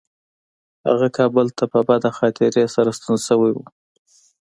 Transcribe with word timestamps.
هغه 0.87 1.07
کابل 1.17 1.47
ته 1.57 1.63
په 1.73 1.79
بده 1.87 2.09
خاطرې 2.17 2.63
سره 2.75 2.89
ستون 2.97 3.17
شوی 3.27 3.51
و. 3.55 3.59